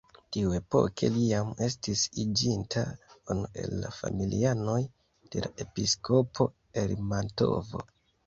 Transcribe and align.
Tiuepoke 0.35 1.09
li 1.17 1.25
jam 1.31 1.49
estis 1.65 2.05
iĝinta 2.23 2.85
unu 3.35 3.51
el 3.63 3.75
la 3.83 3.91
familianoj 3.99 4.79
de 5.35 5.43
la 5.47 5.51
episkopo 5.65 6.49
el 6.85 6.97
Mantovo. 7.13 7.83